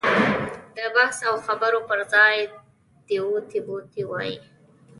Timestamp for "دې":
3.07-3.17